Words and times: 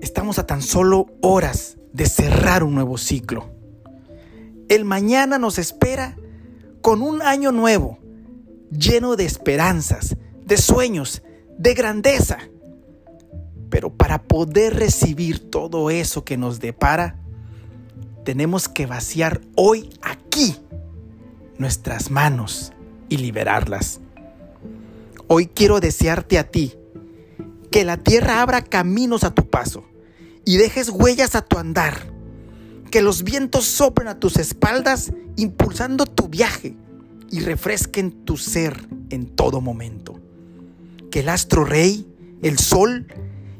Estamos 0.00 0.38
a 0.38 0.46
tan 0.46 0.62
solo 0.62 1.06
horas 1.20 1.76
de 1.92 2.06
cerrar 2.06 2.64
un 2.64 2.74
nuevo 2.74 2.96
ciclo. 2.96 3.50
El 4.68 4.86
mañana 4.86 5.38
nos 5.38 5.58
espera 5.58 6.16
con 6.80 7.02
un 7.02 7.20
año 7.20 7.52
nuevo, 7.52 7.98
lleno 8.70 9.16
de 9.16 9.26
esperanzas, 9.26 10.16
de 10.46 10.56
sueños, 10.56 11.22
de 11.58 11.74
grandeza. 11.74 12.38
Pero 13.68 13.90
para 13.90 14.22
poder 14.22 14.74
recibir 14.76 15.50
todo 15.50 15.90
eso 15.90 16.24
que 16.24 16.38
nos 16.38 16.60
depara, 16.60 17.20
tenemos 18.24 18.68
que 18.68 18.86
vaciar 18.86 19.42
hoy 19.54 19.90
aquí 20.00 20.56
nuestras 21.58 22.10
manos 22.10 22.72
y 23.10 23.18
liberarlas. 23.18 24.00
Hoy 25.26 25.46
quiero 25.46 25.78
desearte 25.78 26.38
a 26.38 26.50
ti 26.50 26.74
que 27.70 27.84
la 27.84 27.98
tierra 27.98 28.40
abra 28.40 28.62
caminos 28.62 29.24
a 29.24 29.34
tu 29.34 29.48
paso 29.48 29.84
y 30.44 30.56
dejes 30.56 30.88
huellas 30.90 31.34
a 31.34 31.42
tu 31.42 31.58
andar. 31.58 32.12
Que 32.90 33.02
los 33.02 33.22
vientos 33.22 33.64
soplen 33.66 34.08
a 34.08 34.18
tus 34.18 34.36
espaldas 34.36 35.12
impulsando 35.36 36.06
tu 36.06 36.28
viaje 36.28 36.76
y 37.30 37.40
refresquen 37.40 38.10
tu 38.24 38.36
ser 38.36 38.88
en 39.10 39.26
todo 39.26 39.60
momento. 39.60 40.20
Que 41.10 41.20
el 41.20 41.28
astro 41.28 41.64
rey, 41.64 42.06
el 42.42 42.58
sol, 42.58 43.06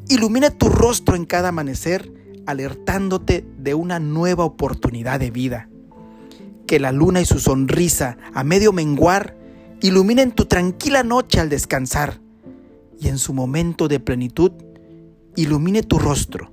ilumine 0.08 0.50
tu 0.50 0.68
rostro 0.68 1.14
en 1.14 1.26
cada 1.26 1.50
amanecer, 1.50 2.12
alertándote 2.46 3.44
de 3.58 3.74
una 3.74 4.00
nueva 4.00 4.44
oportunidad 4.44 5.20
de 5.20 5.30
vida. 5.30 5.68
Que 6.66 6.80
la 6.80 6.90
luna 6.90 7.20
y 7.20 7.26
su 7.26 7.38
sonrisa 7.38 8.16
a 8.34 8.42
medio 8.42 8.72
menguar 8.72 9.36
iluminen 9.80 10.32
tu 10.32 10.46
tranquila 10.46 11.02
noche 11.04 11.40
al 11.40 11.48
descansar 11.48 12.20
y 13.00 13.08
en 13.08 13.18
su 13.18 13.32
momento 13.32 13.88
de 13.88 13.98
plenitud 13.98 14.52
ilumine 15.36 15.82
tu 15.82 15.98
rostro 15.98 16.52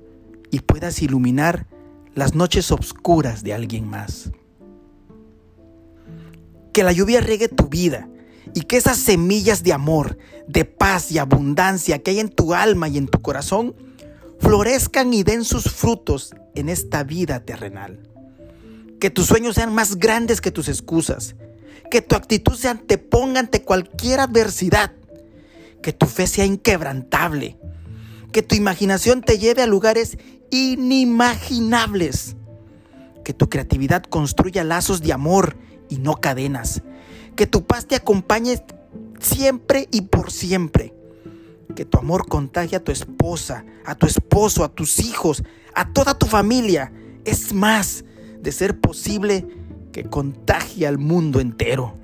y 0.50 0.60
puedas 0.60 1.02
iluminar 1.02 1.66
las 2.14 2.34
noches 2.34 2.70
oscuras 2.70 3.42
de 3.42 3.54
alguien 3.54 3.88
más. 3.88 4.30
Que 6.72 6.82
la 6.82 6.92
lluvia 6.92 7.20
riegue 7.20 7.48
tu 7.48 7.68
vida 7.68 8.08
y 8.54 8.62
que 8.62 8.76
esas 8.76 8.98
semillas 8.98 9.62
de 9.62 9.72
amor, 9.72 10.18
de 10.46 10.64
paz 10.64 11.12
y 11.12 11.18
abundancia 11.18 12.02
que 12.02 12.12
hay 12.12 12.20
en 12.20 12.28
tu 12.28 12.54
alma 12.54 12.88
y 12.88 12.98
en 12.98 13.08
tu 13.08 13.20
corazón 13.20 13.74
florezcan 14.40 15.12
y 15.12 15.22
den 15.22 15.44
sus 15.44 15.64
frutos 15.64 16.34
en 16.54 16.68
esta 16.68 17.04
vida 17.04 17.40
terrenal. 17.40 18.00
Que 19.00 19.10
tus 19.10 19.26
sueños 19.26 19.54
sean 19.54 19.74
más 19.74 19.96
grandes 19.96 20.40
que 20.40 20.50
tus 20.50 20.68
excusas. 20.68 21.36
Que 21.90 22.02
tu 22.02 22.16
actitud 22.16 22.54
se 22.54 22.68
anteponga 22.68 23.40
ante 23.40 23.62
cualquier 23.62 24.20
adversidad. 24.20 24.92
Que 25.82 25.92
tu 25.92 26.06
fe 26.06 26.26
sea 26.26 26.44
inquebrantable. 26.44 27.58
Que 28.32 28.42
tu 28.42 28.54
imaginación 28.54 29.22
te 29.22 29.38
lleve 29.38 29.62
a 29.62 29.66
lugares 29.66 30.18
inimaginables. 30.50 32.36
Que 33.24 33.32
tu 33.32 33.48
creatividad 33.48 34.02
construya 34.04 34.64
lazos 34.64 35.00
de 35.02 35.12
amor 35.12 35.56
y 35.88 35.98
no 35.98 36.16
cadenas. 36.16 36.82
Que 37.36 37.46
tu 37.46 37.64
paz 37.64 37.86
te 37.86 37.96
acompañe 37.96 38.62
siempre 39.18 39.88
y 39.90 40.02
por 40.02 40.30
siempre. 40.30 40.94
Que 41.74 41.84
tu 41.84 41.98
amor 41.98 42.26
contagie 42.28 42.76
a 42.76 42.84
tu 42.84 42.92
esposa, 42.92 43.64
a 43.84 43.94
tu 43.94 44.06
esposo, 44.06 44.64
a 44.64 44.68
tus 44.68 44.98
hijos, 44.98 45.42
a 45.74 45.92
toda 45.92 46.18
tu 46.18 46.26
familia. 46.26 46.92
Es 47.24 47.52
más, 47.52 48.04
de 48.40 48.52
ser 48.52 48.80
posible, 48.80 49.46
que 49.92 50.04
contagie 50.04 50.86
al 50.86 50.98
mundo 50.98 51.40
entero. 51.40 51.94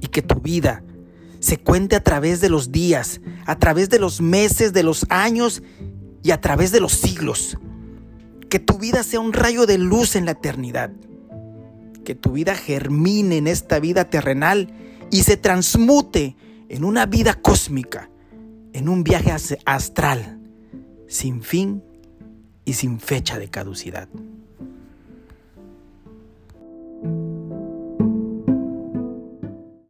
Y 0.00 0.08
que 0.08 0.22
tu 0.22 0.40
vida 0.40 0.82
se 1.42 1.58
cuente 1.58 1.96
a 1.96 2.04
través 2.04 2.40
de 2.40 2.48
los 2.48 2.70
días, 2.70 3.20
a 3.46 3.58
través 3.58 3.90
de 3.90 3.98
los 3.98 4.20
meses, 4.20 4.72
de 4.72 4.84
los 4.84 5.04
años 5.08 5.60
y 6.22 6.30
a 6.30 6.40
través 6.40 6.70
de 6.70 6.78
los 6.78 6.92
siglos. 6.92 7.58
Que 8.48 8.60
tu 8.60 8.78
vida 8.78 9.02
sea 9.02 9.18
un 9.18 9.32
rayo 9.32 9.66
de 9.66 9.76
luz 9.76 10.14
en 10.14 10.24
la 10.24 10.30
eternidad. 10.30 10.92
Que 12.04 12.14
tu 12.14 12.32
vida 12.32 12.54
germine 12.54 13.38
en 13.38 13.48
esta 13.48 13.80
vida 13.80 14.08
terrenal 14.08 14.72
y 15.10 15.24
se 15.24 15.36
transmute 15.36 16.36
en 16.68 16.84
una 16.84 17.06
vida 17.06 17.34
cósmica, 17.34 18.08
en 18.72 18.88
un 18.88 19.02
viaje 19.02 19.32
astral, 19.64 20.38
sin 21.08 21.42
fin 21.42 21.82
y 22.64 22.74
sin 22.74 23.00
fecha 23.00 23.40
de 23.40 23.48
caducidad. 23.48 24.08